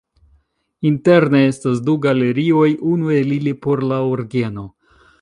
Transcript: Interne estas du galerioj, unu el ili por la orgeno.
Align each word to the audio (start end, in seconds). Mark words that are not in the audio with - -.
Interne 0.89 1.41
estas 1.51 1.83
du 1.89 1.95
galerioj, 2.07 2.67
unu 2.95 3.15
el 3.21 3.39
ili 3.39 3.57
por 3.67 3.89
la 3.93 4.05
orgeno. 4.19 4.69